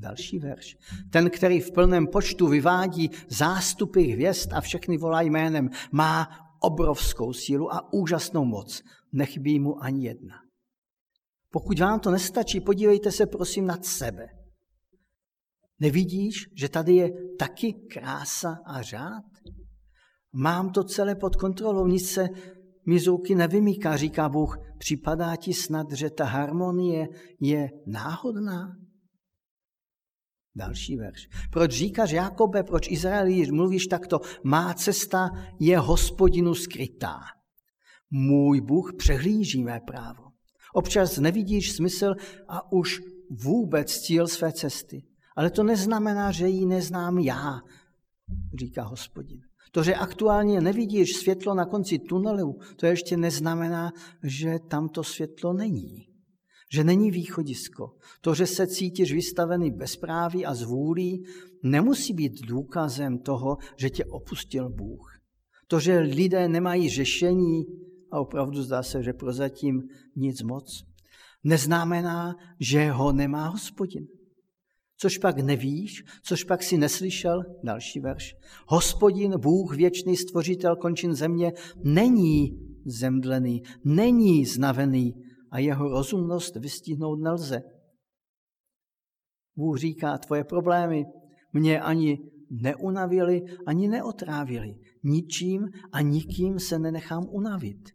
Další 0.00 0.38
verš. 0.38 0.76
Ten, 1.10 1.30
který 1.30 1.60
v 1.60 1.72
plném 1.72 2.06
počtu 2.06 2.48
vyvádí 2.48 3.10
zástupy 3.28 4.02
hvězd 4.02 4.52
a 4.52 4.60
všechny 4.60 4.96
volá 4.96 5.20
jménem, 5.22 5.70
má 5.92 6.28
obrovskou 6.60 7.32
sílu 7.32 7.74
a 7.74 7.92
úžasnou 7.92 8.44
moc. 8.44 8.82
Nechybí 9.12 9.60
mu 9.60 9.84
ani 9.84 10.06
jedna. 10.06 10.34
Pokud 11.52 11.78
vám 11.78 12.00
to 12.00 12.10
nestačí, 12.10 12.60
podívejte 12.60 13.12
se 13.12 13.26
prosím 13.26 13.66
nad 13.66 13.84
sebe. 13.84 14.28
Nevidíš, 15.80 16.34
že 16.54 16.68
tady 16.68 16.94
je 16.94 17.10
taky 17.38 17.72
krása 17.72 18.58
a 18.66 18.82
řád? 18.82 19.24
Mám 20.32 20.70
to 20.70 20.84
celé 20.84 21.14
pod 21.14 21.36
kontrolou, 21.36 21.86
nic 21.86 22.10
se 22.10 22.28
mi 22.86 23.00
z 23.00 23.06
ruky 23.06 23.34
nevymýká, 23.34 23.96
říká 23.96 24.28
Bůh. 24.28 24.58
Připadá 24.78 25.36
ti 25.36 25.54
snad, 25.54 25.92
že 25.92 26.10
ta 26.10 26.24
harmonie 26.24 27.08
je 27.40 27.70
náhodná? 27.86 28.76
Další 30.56 30.96
verš. 30.96 31.28
Proč 31.50 31.72
říkáš, 31.72 32.10
Jakobe, 32.10 32.62
proč 32.62 32.90
Izraeli 32.90 33.52
mluvíš 33.52 33.86
takto? 33.86 34.20
Má 34.44 34.74
cesta 34.74 35.30
je 35.60 35.78
hospodinu 35.78 36.54
skrytá. 36.54 37.20
Můj 38.10 38.60
Bůh 38.60 38.92
přehlíží 38.98 39.64
mé 39.64 39.80
právo. 39.80 40.22
Občas 40.74 41.18
nevidíš 41.18 41.72
smysl 41.72 42.14
a 42.48 42.72
už 42.72 43.00
vůbec 43.30 44.00
cíl 44.00 44.28
své 44.28 44.52
cesty. 44.52 45.02
Ale 45.36 45.50
to 45.50 45.62
neznamená, 45.62 46.32
že 46.32 46.48
ji 46.48 46.66
neznám 46.66 47.18
já, 47.18 47.60
říká 48.58 48.82
hospodin. 48.82 49.40
To, 49.72 49.82
že 49.82 49.94
aktuálně 49.94 50.60
nevidíš 50.60 51.16
světlo 51.16 51.54
na 51.54 51.64
konci 51.64 51.98
tunelu, 51.98 52.58
to 52.76 52.86
ještě 52.86 53.16
neznamená, 53.16 53.92
že 54.22 54.58
tamto 54.68 55.04
světlo 55.04 55.52
není. 55.52 56.09
Že 56.72 56.84
není 56.84 57.10
východisko. 57.10 57.96
To, 58.20 58.34
že 58.34 58.46
se 58.46 58.66
cítíš 58.66 59.12
vystavený 59.12 59.70
bezpráví 59.70 60.46
a 60.46 60.54
zvůlí, 60.54 61.24
nemusí 61.62 62.12
být 62.12 62.40
důkazem 62.46 63.18
toho, 63.18 63.56
že 63.76 63.90
tě 63.90 64.04
opustil 64.04 64.70
Bůh. 64.70 65.20
To, 65.66 65.80
že 65.80 65.98
lidé 65.98 66.48
nemají 66.48 66.88
řešení, 66.88 67.64
a 68.10 68.20
opravdu 68.20 68.62
zdá 68.62 68.82
se, 68.82 69.02
že 69.02 69.12
prozatím 69.12 69.82
nic 70.16 70.42
moc, 70.42 70.84
neznamená, 71.44 72.34
že 72.60 72.90
ho 72.90 73.12
nemá 73.12 73.48
hospodin. 73.48 74.06
Což 74.96 75.18
pak 75.18 75.38
nevíš, 75.38 76.04
což 76.22 76.44
pak 76.44 76.62
si 76.62 76.78
neslyšel, 76.78 77.42
další 77.64 78.00
verš. 78.00 78.34
Hospodin, 78.66 79.40
Bůh, 79.40 79.76
věčný 79.76 80.16
stvořitel 80.16 80.76
končin 80.76 81.14
země, 81.14 81.52
není 81.84 82.58
zemdlený, 82.86 83.62
není 83.84 84.46
znavený 84.46 85.14
a 85.50 85.58
jeho 85.58 85.88
rozumnost 85.88 86.56
vystihnout 86.56 87.20
nelze. 87.20 87.62
Bůh 89.56 89.78
říká, 89.78 90.18
tvoje 90.18 90.44
problémy 90.44 91.06
mě 91.52 91.80
ani 91.80 92.18
neunavili, 92.50 93.42
ani 93.66 93.88
neotrávili. 93.88 94.74
Ničím 95.02 95.68
a 95.92 96.00
nikým 96.00 96.60
se 96.60 96.78
nenechám 96.78 97.26
unavit. 97.30 97.88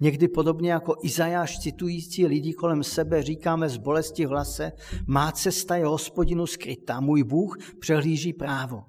Někdy 0.00 0.28
podobně 0.28 0.72
jako 0.72 0.94
Izajáš 1.02 1.58
citující 1.58 2.26
lidi 2.26 2.52
kolem 2.52 2.82
sebe 2.82 3.22
říkáme 3.22 3.68
z 3.68 3.76
bolesti 3.76 4.24
hlase, 4.24 4.72
má 5.06 5.32
cesta 5.32 5.76
je 5.76 5.86
hospodinu 5.86 6.46
skrytá, 6.46 7.00
můj 7.00 7.24
Bůh 7.24 7.56
přehlíží 7.80 8.32
právo. 8.32 8.84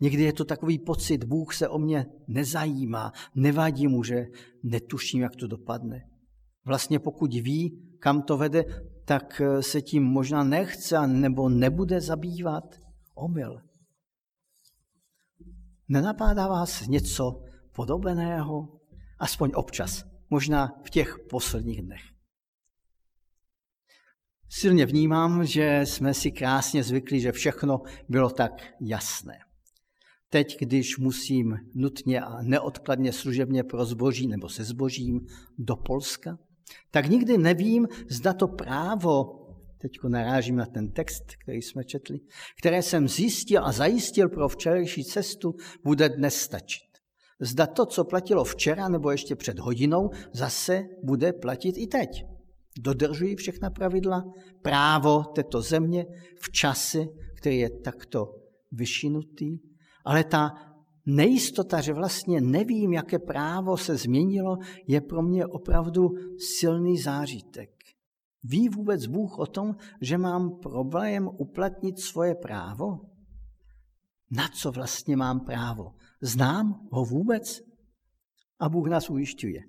Někdy 0.00 0.22
je 0.22 0.32
to 0.32 0.44
takový 0.44 0.78
pocit, 0.78 1.24
Bůh 1.24 1.54
se 1.54 1.68
o 1.68 1.78
mě 1.78 2.06
nezajímá, 2.28 3.12
nevadí 3.34 3.88
mu, 3.88 4.02
že 4.02 4.26
netuším, 4.62 5.22
jak 5.22 5.36
to 5.36 5.46
dopadne. 5.46 6.11
Vlastně 6.64 6.98
pokud 6.98 7.34
ví, 7.34 7.82
kam 7.98 8.22
to 8.22 8.36
vede, 8.36 8.64
tak 9.04 9.42
se 9.60 9.82
tím 9.82 10.04
možná 10.04 10.44
nechce 10.44 11.06
nebo 11.06 11.48
nebude 11.48 12.00
zabývat. 12.00 12.78
Omyl. 13.14 13.62
Nenapádá 15.88 16.48
vás 16.48 16.86
něco 16.86 17.42
podobného? 17.72 18.80
Aspoň 19.18 19.50
občas, 19.54 20.04
možná 20.30 20.80
v 20.84 20.90
těch 20.90 21.18
posledních 21.30 21.82
dnech. 21.82 22.02
Silně 24.48 24.86
vnímám, 24.86 25.46
že 25.46 25.80
jsme 25.84 26.14
si 26.14 26.30
krásně 26.30 26.82
zvykli, 26.82 27.20
že 27.20 27.32
všechno 27.32 27.82
bylo 28.08 28.30
tak 28.30 28.52
jasné. 28.80 29.38
Teď, 30.28 30.56
když 30.60 30.98
musím 30.98 31.58
nutně 31.74 32.20
a 32.20 32.42
neodkladně 32.42 33.12
služebně 33.12 33.64
pro 33.64 33.84
zboží 33.84 34.26
nebo 34.26 34.48
se 34.48 34.64
zbožím 34.64 35.20
do 35.58 35.76
Polska, 35.76 36.38
tak 36.90 37.08
nikdy 37.08 37.38
nevím, 37.38 37.88
zda 38.08 38.32
to 38.32 38.48
právo, 38.48 39.38
teď 39.78 39.92
narážím 40.08 40.56
na 40.56 40.66
ten 40.66 40.92
text, 40.92 41.24
který 41.42 41.62
jsme 41.62 41.84
četli, 41.84 42.20
které 42.58 42.82
jsem 42.82 43.08
zjistil 43.08 43.64
a 43.64 43.72
zajistil 43.72 44.28
pro 44.28 44.48
včerejší 44.48 45.04
cestu, 45.04 45.54
bude 45.84 46.08
dnes 46.08 46.34
stačit. 46.34 46.92
Zda 47.40 47.66
to, 47.66 47.86
co 47.86 48.04
platilo 48.04 48.44
včera 48.44 48.88
nebo 48.88 49.10
ještě 49.10 49.36
před 49.36 49.58
hodinou, 49.58 50.10
zase 50.32 50.84
bude 51.02 51.32
platit 51.32 51.74
i 51.78 51.86
teď. 51.86 52.24
Dodržují 52.78 53.36
všechna 53.36 53.70
pravidla, 53.70 54.24
právo 54.62 55.24
této 55.24 55.62
země 55.62 56.06
v 56.40 56.50
čase, 56.50 57.04
který 57.36 57.58
je 57.58 57.70
takto 57.70 58.34
vyšinutý, 58.72 59.58
ale 60.04 60.24
ta 60.24 60.71
nejistota, 61.06 61.80
že 61.80 61.92
vlastně 61.92 62.40
nevím, 62.40 62.92
jaké 62.92 63.18
právo 63.18 63.76
se 63.76 63.96
změnilo, 63.96 64.56
je 64.86 65.00
pro 65.00 65.22
mě 65.22 65.46
opravdu 65.46 66.10
silný 66.58 66.98
zážitek. 66.98 67.70
Ví 68.44 68.68
vůbec 68.68 69.06
Bůh 69.06 69.38
o 69.38 69.46
tom, 69.46 69.76
že 70.00 70.18
mám 70.18 70.58
problém 70.58 71.28
uplatnit 71.38 71.98
svoje 71.98 72.34
právo? 72.34 73.00
Na 74.30 74.48
co 74.48 74.72
vlastně 74.72 75.16
mám 75.16 75.40
právo? 75.40 75.94
Znám 76.20 76.88
ho 76.92 77.04
vůbec? 77.04 77.60
A 78.58 78.68
Bůh 78.68 78.88
nás 78.88 79.10
ujišťuje. 79.10 79.60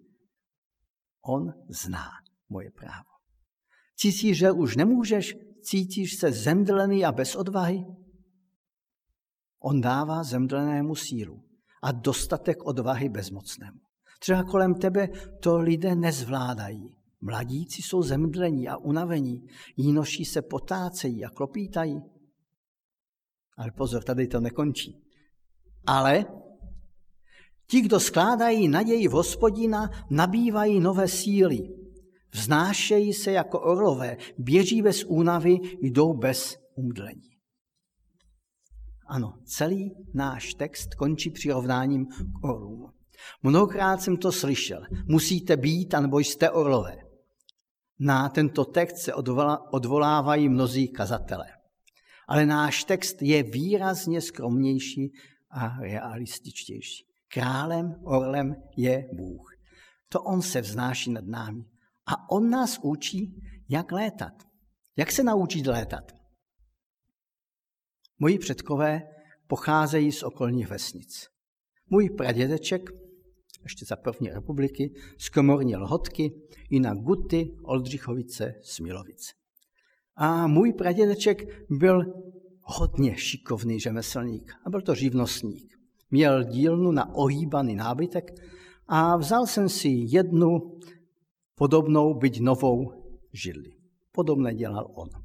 On 1.25 1.53
zná 1.69 2.09
moje 2.49 2.71
právo. 2.71 3.09
Cítíš, 3.95 4.37
že 4.37 4.51
už 4.51 4.75
nemůžeš? 4.75 5.35
Cítíš 5.61 6.17
se 6.17 6.31
zemdlený 6.31 7.05
a 7.05 7.11
bez 7.11 7.35
odvahy? 7.35 7.85
On 9.65 9.81
dává 9.81 10.23
zemdlenému 10.23 10.95
sílu 10.95 11.43
a 11.83 11.91
dostatek 11.91 12.65
odvahy 12.65 13.09
bezmocnému. 13.09 13.79
Třeba 14.19 14.43
kolem 14.43 14.73
tebe 14.73 15.07
to 15.39 15.57
lidé 15.57 15.95
nezvládají. 15.95 16.89
Mladíci 17.21 17.81
jsou 17.81 18.01
zemdlení 18.01 18.67
a 18.67 18.77
unavení, 18.77 19.47
jínoší 19.77 20.25
se 20.25 20.41
potácejí 20.41 21.25
a 21.25 21.29
klopítají. 21.29 22.01
Ale 23.57 23.71
pozor, 23.71 24.03
tady 24.03 24.27
to 24.27 24.39
nekončí. 24.39 25.03
Ale 25.85 26.25
ti, 27.67 27.81
kdo 27.81 27.99
skládají 27.99 28.67
naději 28.67 29.07
v 29.07 29.11
hospodina, 29.11 29.89
nabývají 30.09 30.79
nové 30.79 31.07
síly. 31.07 31.59
Vznášejí 32.33 33.13
se 33.13 33.31
jako 33.31 33.59
orlové, 33.59 34.17
běží 34.37 34.81
bez 34.81 35.03
únavy, 35.03 35.57
jdou 35.81 36.13
bez 36.13 36.57
umdlení. 36.75 37.32
Ano, 39.13 39.33
celý 39.45 39.91
náš 40.13 40.53
text 40.53 40.95
končí 40.95 41.29
přirovnáním 41.29 42.05
k 42.05 42.43
orlům. 42.43 42.91
Mnohokrát 43.43 44.01
jsem 44.01 44.17
to 44.17 44.31
slyšel. 44.31 44.81
Musíte 45.07 45.57
být, 45.57 45.93
anebo 45.93 46.19
jste 46.19 46.51
orlové. 46.51 46.97
Na 47.99 48.29
tento 48.29 48.65
text 48.65 48.97
se 48.97 49.13
odvolávají 49.71 50.49
mnozí 50.49 50.87
kazatele. 50.87 51.45
Ale 52.27 52.45
náš 52.45 52.83
text 52.83 53.21
je 53.21 53.43
výrazně 53.43 54.21
skromnější 54.21 55.11
a 55.51 55.77
realističtější. 55.81 57.05
Králem, 57.27 57.95
orlem 58.03 58.55
je 58.77 59.09
Bůh. 59.13 59.57
To 60.09 60.21
On 60.21 60.41
se 60.41 60.61
vznáší 60.61 61.11
nad 61.11 61.25
námi. 61.25 61.65
A 62.05 62.29
On 62.29 62.49
nás 62.49 62.79
učí, 62.83 63.41
jak 63.69 63.91
létat. 63.91 64.33
Jak 64.97 65.11
se 65.11 65.23
naučit 65.23 65.67
létat? 65.67 66.22
Moji 68.19 68.39
předkové 68.39 69.01
pocházejí 69.47 70.11
z 70.11 70.23
okolních 70.23 70.67
vesnic. 70.69 71.27
Můj 71.89 72.09
pradědeček, 72.09 72.89
ještě 73.63 73.85
za 73.85 73.95
první 73.95 74.29
republiky, 74.29 74.93
z 75.17 75.29
komorní 75.29 75.75
Lhotky, 75.75 76.31
jinak 76.69 76.97
Guty, 76.97 77.55
Oldřichovice, 77.63 78.53
Smilovice. 78.61 79.33
A 80.15 80.47
můj 80.47 80.73
pradědeček 80.73 81.65
byl 81.69 82.01
hodně 82.61 83.17
šikovný 83.17 83.79
řemeslník 83.79 84.53
a 84.65 84.69
byl 84.69 84.81
to 84.81 84.95
živnostník. 84.95 85.73
Měl 86.11 86.43
dílnu 86.43 86.91
na 86.91 87.15
ohýbaný 87.15 87.75
nábytek 87.75 88.31
a 88.87 89.17
vzal 89.17 89.47
jsem 89.47 89.69
si 89.69 89.89
jednu 89.89 90.79
podobnou, 91.55 92.13
byť 92.13 92.39
novou 92.39 92.93
židli. 93.33 93.71
Podobné 94.11 94.53
dělal 94.55 94.91
on. 94.95 95.22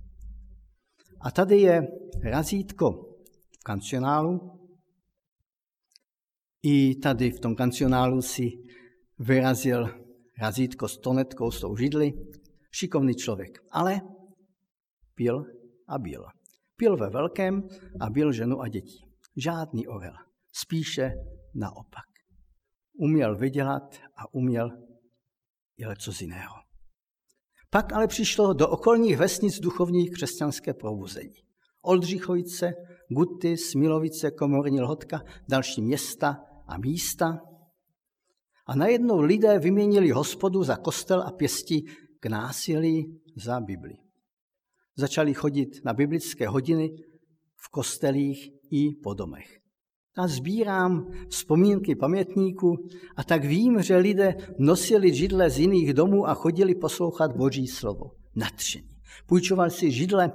A 1.21 1.31
tady 1.31 1.61
je 1.61 1.83
razítko 2.23 2.91
v 3.61 3.65
kancionálu. 3.65 4.59
I 6.63 6.95
tady 6.95 7.31
v 7.31 7.41
tom 7.41 7.57
kancionálu 7.57 8.23
si 8.23 8.53
vyrazil 9.19 9.87
razítko 10.41 10.89
s 10.89 10.99
tonetkou, 10.99 11.51
s 11.51 11.61
tou 11.61 11.77
židli. 11.77 12.13
Šikovný 12.73 13.15
člověk. 13.15 13.59
Ale 13.71 14.01
pil 15.15 15.45
a 15.89 15.99
byl. 15.99 16.25
Pil 16.77 16.97
ve 16.97 17.11
velkém 17.11 17.69
a 18.01 18.11
byl 18.11 18.33
ženu 18.33 18.61
a 18.61 18.69
děti. 18.69 18.99
Žádný 19.37 19.87
orel. 19.87 20.15
Spíše 20.53 21.13
naopak. 21.55 22.05
Uměl 22.93 23.37
vydělat 23.37 23.97
a 24.17 24.35
uměl 24.35 24.71
i 25.79 25.85
co 25.99 26.13
z 26.13 26.21
jiného. 26.21 26.68
Pak 27.71 27.93
ale 27.93 28.07
přišlo 28.07 28.53
do 28.53 28.69
okolních 28.69 29.17
vesnic 29.17 29.61
duchovní 29.61 30.11
křesťanské 30.11 30.75
probuzení. 30.75 31.35
Oldřichovice, 31.83 32.73
Guty, 33.11 33.57
Smilovice, 33.57 34.31
Komorní 34.31 34.81
Lhotka, 34.81 35.23
další 35.49 35.83
města 35.83 36.41
a 36.67 36.79
místa. 36.79 37.41
A 38.67 38.77
najednou 38.77 39.21
lidé 39.21 39.59
vyměnili 39.59 40.11
hospodu 40.11 40.63
za 40.63 40.77
kostel 40.77 41.23
a 41.23 41.33
pěstí 41.33 41.87
k 42.21 42.27
násilí 42.27 43.21
za 43.37 43.61
Bibli. 43.61 43.95
Začali 44.97 45.35
chodit 45.35 45.69
na 45.85 45.93
biblické 45.93 46.49
hodiny 46.49 46.91
v 47.57 47.69
kostelích 47.71 48.51
i 48.71 48.95
po 49.03 49.15
domech 49.15 49.68
a 50.19 50.29
sbírám 50.29 51.07
vzpomínky 51.29 51.95
pamětníků 51.95 52.77
a 53.17 53.25
tak 53.25 53.45
vím, 53.45 53.83
že 53.83 53.97
lidé 53.97 54.35
nosili 54.59 55.15
židle 55.15 55.51
z 55.51 55.59
jiných 55.59 55.95
domů 55.95 56.29
a 56.29 56.35
chodili 56.35 56.75
poslouchat 56.75 57.37
Boží 57.37 57.67
slovo. 57.67 58.11
Natření. 58.37 58.89
Půjčovali 59.27 59.71
si 59.71 59.91
židle, 59.91 60.33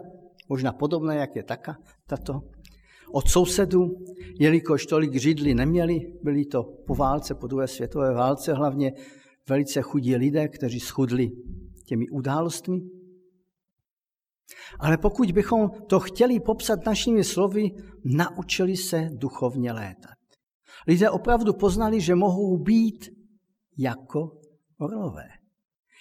možná 0.50 0.74
podobné, 0.74 1.15
jak 1.15 1.36
je 1.36 1.43
taka, 1.43 1.78
tato, 2.08 2.41
od 3.12 3.28
sousedů, 3.28 3.96
jelikož 4.39 4.86
tolik 4.86 5.15
židli 5.15 5.54
neměli, 5.54 6.00
byli 6.24 6.46
to 6.46 6.63
po 6.88 6.96
válce, 6.96 7.36
po 7.36 7.48
druhé 7.48 7.67
světové 7.67 8.13
válce 8.13 8.54
hlavně 8.54 8.91
velice 9.50 9.82
chudí 9.82 10.15
lidé, 10.15 10.48
kteří 10.48 10.80
schudli 10.80 11.32
těmi 11.86 12.10
událostmi, 12.10 12.82
ale 14.80 14.98
pokud 14.98 15.32
bychom 15.32 15.70
to 15.90 16.00
chtěli 16.00 16.40
popsat 16.40 16.86
našimi 16.86 17.24
slovy, 17.24 17.72
naučili 18.06 18.78
se 18.78 19.10
duchovně 19.12 19.72
létat. 19.72 20.18
Lidé 20.88 21.10
opravdu 21.10 21.54
poznali, 21.54 22.02
že 22.02 22.16
mohou 22.16 22.58
být 22.58 23.10
jako 23.78 24.32
orlové. 24.80 25.28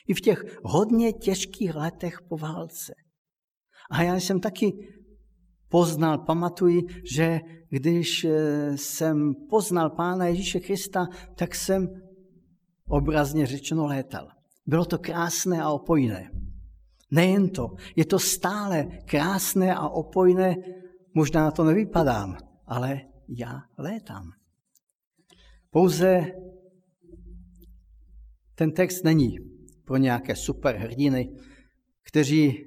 I 0.09 0.15
v 0.15 0.21
těch 0.21 0.59
hodně 0.65 1.13
těžkých 1.13 1.75
letech 1.75 2.19
po 2.29 2.37
válce. 2.37 2.95
A 3.91 4.03
já 4.03 4.17
jsem 4.17 4.41
taky 4.41 4.73
poznal, 5.69 6.19
pamatuji, 6.19 6.83
že 7.15 7.41
když 7.69 8.25
eh, 8.25 8.79
jsem 8.79 9.35
poznal 9.51 9.91
Pána 9.91 10.27
Ježíše 10.27 10.61
Krista, 10.61 11.07
tak 11.37 11.55
jsem 11.55 11.89
obrazně 12.89 13.47
řečeno 13.47 13.87
létal. 13.87 14.29
Bylo 14.67 14.85
to 14.85 14.99
krásné 14.99 15.63
a 15.63 15.71
opojné. 15.71 16.31
Nejen 17.13 17.49
to, 17.49 17.77
je 17.97 18.05
to 18.05 18.19
stále 18.19 18.89
krásné 19.05 19.75
a 19.75 19.89
opojné, 19.89 20.57
možná 21.15 21.51
to 21.51 21.65
nevypadám, 21.65 22.37
ale 22.67 23.01
já 23.29 23.63
létám. 23.79 24.33
Pouze 25.71 26.27
ten 28.55 28.73
text 28.73 29.05
není 29.05 29.37
pro 29.85 29.97
nějaké 29.97 30.37
superhrdiny, 30.37 31.37
kteří 32.03 32.65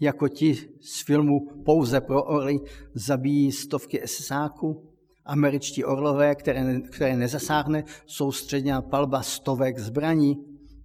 jako 0.00 0.28
ti 0.28 0.54
z 0.80 1.02
filmu 1.06 1.40
Pouze 1.64 2.00
pro 2.00 2.24
orly 2.24 2.58
zabíjí 2.94 3.52
stovky 3.52 4.02
SSáků, 4.06 4.94
američtí 5.24 5.84
orlové, 5.84 6.34
které, 6.34 6.80
které 6.80 7.16
nezasáhne 7.16 7.84
soustředěná 8.06 8.82
palba 8.82 9.22
stovek 9.22 9.78
zbraní, 9.78 10.36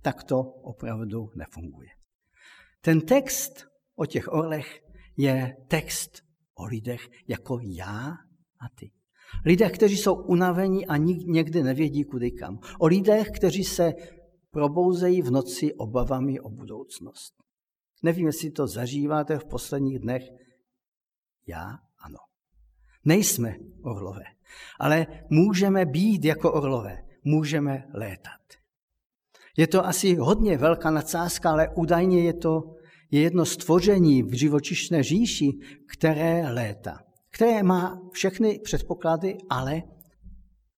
tak 0.01 0.23
to 0.23 0.39
opravdu 0.41 1.29
nefunguje. 1.35 1.98
Ten 2.81 3.01
text 3.01 3.65
o 3.95 4.05
těch 4.05 4.27
orlech 4.33 4.79
je 5.17 5.55
text 5.67 6.11
o 6.55 6.65
lidech 6.65 7.09
jako 7.27 7.59
já 7.61 8.07
a 8.59 8.69
ty. 8.75 8.91
Lidé, 9.45 9.69
kteří 9.69 9.97
jsou 9.97 10.15
unavení 10.15 10.87
a 10.87 10.97
někdy 10.97 11.63
nevědí 11.63 12.03
kudy 12.03 12.31
kam. 12.31 12.59
O 12.79 12.87
lidech, 12.87 13.27
kteří 13.35 13.63
se 13.63 13.93
probouzejí 14.51 15.21
v 15.21 15.31
noci 15.31 15.73
obavami 15.73 16.39
o 16.39 16.49
budoucnost. 16.49 17.33
Nevím, 18.03 18.27
jestli 18.27 18.51
to 18.51 18.67
zažíváte 18.67 19.39
v 19.39 19.45
posledních 19.45 19.99
dnech. 19.99 20.23
Já 21.47 21.65
ano. 22.05 22.17
Nejsme 23.05 23.55
orlové, 23.83 24.25
ale 24.79 25.07
můžeme 25.29 25.85
být 25.85 26.25
jako 26.25 26.53
orlové. 26.53 26.97
Můžeme 27.23 27.83
létat. 27.93 28.58
Je 29.59 29.67
to 29.67 29.85
asi 29.85 30.15
hodně 30.15 30.57
velká 30.57 30.91
nadsázka, 30.91 31.51
ale 31.51 31.69
údajně 31.75 32.23
je 32.23 32.33
to 32.33 32.63
je 33.11 33.21
jedno 33.21 33.45
stvoření 33.45 34.23
v 34.23 34.33
živočišné 34.33 35.03
říši, 35.03 35.51
které 35.97 36.53
létá. 36.53 36.99
Které 37.33 37.63
má 37.63 38.01
všechny 38.13 38.59
předpoklady, 38.63 39.37
ale 39.49 39.83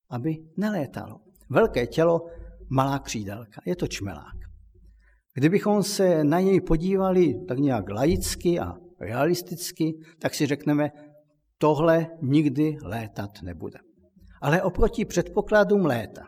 aby 0.09 0.37
nelétalo. 0.57 1.19
Velké 1.49 1.87
tělo, 1.87 2.25
malá 2.69 2.99
křídelka. 2.99 3.61
Je 3.65 3.75
to 3.75 3.87
čmelák. 3.87 4.37
Kdybychom 5.33 5.83
se 5.83 6.23
na 6.23 6.39
něj 6.39 6.61
podívali 6.61 7.35
tak 7.47 7.57
nějak 7.57 7.89
laicky 7.89 8.59
a 8.59 8.73
realisticky, 8.99 9.93
tak 10.19 10.33
si 10.33 10.45
řekneme, 10.45 10.91
tohle 11.57 12.07
nikdy 12.21 12.77
létat 12.83 13.31
nebude. 13.43 13.79
Ale 14.41 14.61
oproti 14.61 15.05
předpokladům 15.05 15.85
léta. 15.85 16.21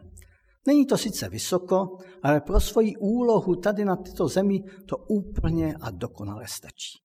Není 0.67 0.85
to 0.85 0.97
sice 0.97 1.29
vysoko, 1.29 1.97
ale 2.23 2.41
pro 2.41 2.59
svoji 2.59 2.95
úlohu 2.95 3.55
tady 3.55 3.85
na 3.85 3.95
této 3.95 4.27
zemi 4.27 4.63
to 4.85 4.97
úplně 4.97 5.75
a 5.81 5.91
dokonale 5.91 6.47
stačí. 6.47 6.99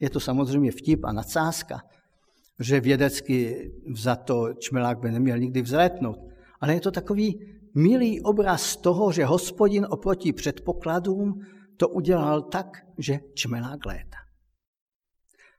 Je 0.00 0.10
to 0.10 0.20
samozřejmě 0.20 0.72
vtip 0.72 1.04
a 1.04 1.12
nadsázka, 1.12 1.80
že 2.60 2.80
vědecky 2.80 3.70
za 3.94 4.16
to 4.16 4.54
čmelák 4.54 4.98
by 4.98 5.10
neměl 5.10 5.38
nikdy 5.38 5.62
vzlétnout, 5.62 6.18
ale 6.60 6.74
je 6.74 6.80
to 6.80 6.90
takový 6.90 7.40
milý 7.74 8.22
obraz 8.22 8.76
toho, 8.76 9.12
že 9.12 9.24
hospodin 9.24 9.86
oproti 9.90 10.32
předpokladům 10.32 11.40
to 11.76 11.88
udělal 11.88 12.42
tak, 12.42 12.66
že 12.98 13.18
čmelák 13.34 13.86
léta. 13.86 14.18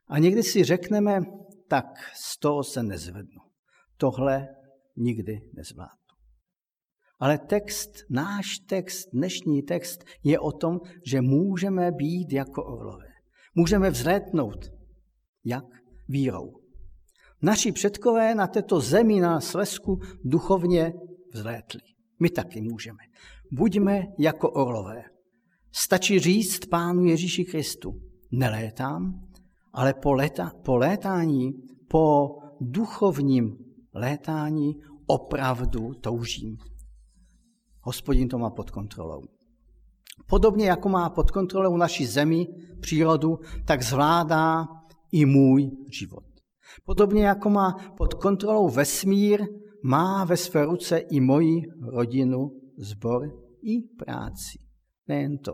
A 0.06 0.18
někdy 0.18 0.42
si 0.42 0.64
řekneme, 0.64 1.20
tak 1.68 1.84
z 2.14 2.38
toho 2.38 2.64
se 2.64 2.82
nezvednu. 2.82 3.40
Tohle 3.96 4.48
nikdy 4.96 5.40
nezvládnu. 5.54 5.97
Ale 7.20 7.38
text, 7.38 7.90
náš 8.10 8.58
text, 8.58 9.08
dnešní 9.12 9.62
text 9.62 10.04
je 10.24 10.38
o 10.38 10.52
tom, 10.52 10.80
že 11.06 11.20
můžeme 11.20 11.92
být 11.92 12.32
jako 12.32 12.64
orlové. 12.64 13.08
Můžeme 13.54 13.90
vzlétnout. 13.90 14.70
Jak? 15.44 15.64
Vírou. 16.08 16.52
Naši 17.42 17.72
předkové 17.72 18.34
na 18.34 18.46
této 18.46 18.80
zemi, 18.80 19.20
na 19.20 19.40
Slesku, 19.40 20.00
duchovně 20.24 20.92
vzlétli. 21.34 21.80
My 22.20 22.30
taky 22.30 22.60
můžeme. 22.60 22.98
Buďme 23.52 24.06
jako 24.18 24.50
orlové. 24.50 25.02
Stačí 25.72 26.18
říct 26.18 26.66
Pánu 26.66 27.04
Ježíši 27.04 27.44
Kristu, 27.44 28.00
nelétám, 28.30 29.20
ale 29.72 29.94
po, 29.94 30.12
leta, 30.12 30.52
po 30.64 30.76
létání, 30.76 31.52
po 31.88 32.36
duchovním 32.60 33.56
létání 33.94 34.76
opravdu 35.06 35.94
toužím. 36.00 36.56
Hospodin 37.88 38.28
to 38.28 38.38
má 38.38 38.50
pod 38.50 38.70
kontrolou. 38.70 39.22
Podobně 40.26 40.68
jako 40.68 40.88
má 40.88 41.10
pod 41.10 41.30
kontrolou 41.30 41.76
naši 41.76 42.06
zemi, 42.06 42.46
přírodu, 42.80 43.38
tak 43.66 43.82
zvládá 43.82 44.68
i 45.12 45.24
můj 45.24 45.70
život. 45.98 46.24
Podobně 46.84 47.26
jako 47.26 47.50
má 47.50 47.94
pod 47.96 48.14
kontrolou 48.14 48.68
vesmír, 48.68 49.40
má 49.82 50.24
ve 50.24 50.36
své 50.36 50.64
ruce 50.64 50.98
i 50.98 51.20
moji 51.20 51.62
rodinu, 51.80 52.60
zbor 52.76 53.30
i 53.62 53.80
práci. 53.80 54.58
Nejen 55.08 55.38
to. 55.38 55.52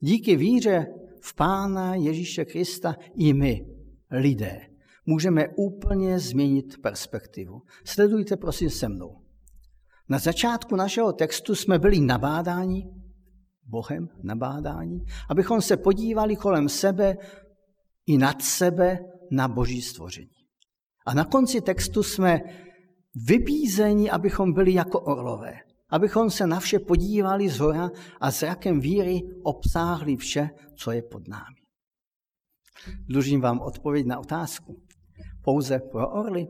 Díky 0.00 0.36
víře 0.36 0.86
v 1.20 1.34
Pána 1.34 1.94
Ježíše 1.94 2.44
Krista 2.44 2.96
i 3.16 3.32
my, 3.32 3.66
lidé, 4.10 4.60
můžeme 5.06 5.48
úplně 5.56 6.18
změnit 6.18 6.82
perspektivu. 6.82 7.62
Sledujte 7.84 8.36
prosím 8.36 8.70
se 8.70 8.88
mnou. 8.88 9.23
Na 10.08 10.18
začátku 10.18 10.76
našeho 10.76 11.12
textu 11.12 11.54
jsme 11.54 11.78
byli 11.78 12.00
nabádáni, 12.00 12.90
Bohem 13.66 14.08
nabádáni, 14.22 15.00
abychom 15.30 15.62
se 15.62 15.76
podívali 15.76 16.36
kolem 16.36 16.68
sebe 16.68 17.16
i 18.06 18.18
nad 18.18 18.42
sebe 18.42 18.98
na 19.30 19.48
boží 19.48 19.82
stvoření. 19.82 20.34
A 21.06 21.14
na 21.14 21.24
konci 21.24 21.60
textu 21.60 22.02
jsme 22.02 22.40
vybízeni, 23.14 24.10
abychom 24.10 24.52
byli 24.52 24.74
jako 24.74 25.00
orlové, 25.00 25.54
abychom 25.90 26.30
se 26.30 26.46
na 26.46 26.60
vše 26.60 26.78
podívali 26.78 27.48
z 27.48 27.58
hora 27.58 27.90
a 28.20 28.30
zrakem 28.30 28.80
víry 28.80 29.20
obsáhli 29.42 30.16
vše, 30.16 30.50
co 30.76 30.90
je 30.90 31.02
pod 31.02 31.28
námi. 31.28 31.64
Dlužím 33.08 33.40
vám 33.40 33.60
odpověď 33.60 34.06
na 34.06 34.18
otázku. 34.18 34.82
Pouze 35.42 35.78
pro 35.78 36.10
orly? 36.10 36.46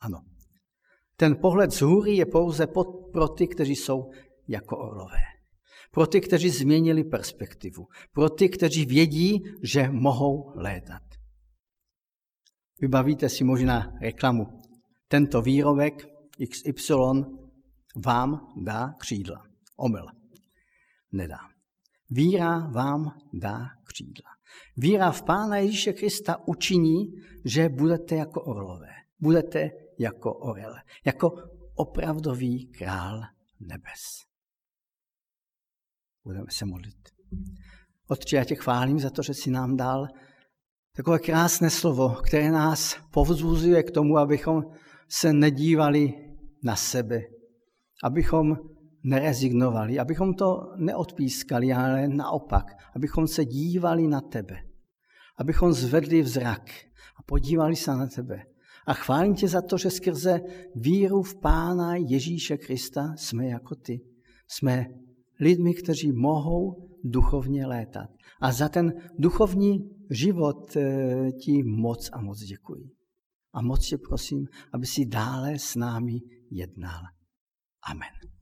Ano. 0.00 0.33
Ten 1.24 1.36
pohled 1.36 1.72
z 1.72 1.80
hůry 1.80 2.16
je 2.16 2.26
pouze 2.26 2.66
pro 3.12 3.28
ty, 3.28 3.48
kteří 3.48 3.76
jsou 3.76 4.10
jako 4.48 4.78
orlové. 4.78 5.20
Pro 5.90 6.06
ty, 6.06 6.20
kteří 6.20 6.50
změnili 6.50 7.04
perspektivu. 7.04 7.86
Pro 8.12 8.28
ty, 8.28 8.48
kteří 8.48 8.86
vědí, 8.86 9.42
že 9.62 9.90
mohou 9.90 10.52
létat. 10.54 11.02
Vybavíte 12.80 13.28
si 13.28 13.44
možná 13.44 13.92
reklamu. 14.00 14.46
Tento 15.08 15.42
výrobek 15.42 16.08
XY 16.48 16.94
vám 18.04 18.52
dá 18.64 18.94
křídla. 18.98 19.44
Omyl. 19.76 20.06
Nedá. 21.12 21.38
Víra 22.10 22.58
vám 22.58 23.18
dá 23.32 23.66
křídla. 23.84 24.30
Víra 24.76 25.12
v 25.12 25.22
Pána 25.22 25.56
Ježíše 25.56 25.92
Krista 25.92 26.48
učiní, 26.48 27.12
že 27.44 27.68
budete 27.68 28.16
jako 28.16 28.42
orlové. 28.42 28.92
Budete 29.20 29.70
jako 29.98 30.34
orel. 30.34 30.74
Jako 31.04 31.30
opravdový 31.74 32.66
král 32.66 33.20
nebes. 33.60 34.00
Budeme 36.24 36.46
se 36.50 36.64
modlit. 36.64 37.08
Otče, 38.08 38.36
já 38.36 38.44
tě 38.44 38.54
chválím 38.54 38.98
za 38.98 39.10
to, 39.10 39.22
že 39.22 39.34
jsi 39.34 39.50
nám 39.50 39.76
dal 39.76 40.06
takové 40.96 41.18
krásné 41.18 41.70
slovo, 41.70 42.08
které 42.08 42.50
nás 42.50 42.96
povzbuzuje 43.10 43.82
k 43.82 43.90
tomu, 43.90 44.18
abychom 44.18 44.62
se 45.08 45.32
nedívali 45.32 46.12
na 46.62 46.76
sebe, 46.76 47.20
abychom 48.04 48.56
nerezignovali, 49.04 49.98
abychom 49.98 50.34
to 50.34 50.72
neodpískali, 50.76 51.72
ale 51.72 52.08
naopak, 52.08 52.64
abychom 52.96 53.26
se 53.26 53.44
dívali 53.44 54.08
na 54.08 54.20
tebe, 54.20 54.56
abychom 55.38 55.72
zvedli 55.72 56.22
vzrak 56.22 56.70
a 57.16 57.22
podívali 57.26 57.76
se 57.76 57.90
na 57.90 58.06
tebe. 58.06 58.53
A 58.86 58.94
chválím 58.94 59.34
tě 59.34 59.48
za 59.48 59.62
to, 59.62 59.78
že 59.78 59.90
skrze 59.90 60.40
víru 60.74 61.22
v 61.22 61.40
Pána 61.40 61.96
Ježíše 61.96 62.56
Krista 62.56 63.14
jsme 63.16 63.46
jako 63.46 63.74
ty. 63.74 64.00
Jsme 64.48 64.86
lidmi, 65.40 65.74
kteří 65.74 66.12
mohou 66.12 66.90
duchovně 67.04 67.66
létat. 67.66 68.10
A 68.40 68.52
za 68.52 68.68
ten 68.68 68.92
duchovní 69.18 69.78
život 70.10 70.76
eh, 70.76 71.32
ti 71.32 71.62
moc 71.62 72.10
a 72.12 72.20
moc 72.20 72.38
děkuji. 72.38 72.90
A 73.52 73.62
moc 73.62 73.88
tě 73.88 73.98
prosím, 73.98 74.46
aby 74.72 74.86
si 74.86 75.06
dále 75.06 75.58
s 75.58 75.74
námi 75.74 76.20
jednal. 76.50 77.02
Amen. 77.90 78.33